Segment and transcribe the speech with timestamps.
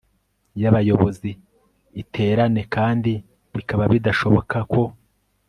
[0.61, 1.29] y abayobozi
[2.01, 3.11] iterane kandi
[3.55, 4.83] bikaba bidashoboka ko